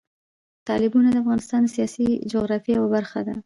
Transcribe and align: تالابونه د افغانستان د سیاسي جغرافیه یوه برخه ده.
تالابونه 0.67 1.09
د 1.11 1.15
افغانستان 1.23 1.61
د 1.63 1.67
سیاسي 1.75 2.07
جغرافیه 2.31 2.73
یوه 2.77 2.89
برخه 2.95 3.19
ده. 3.27 3.33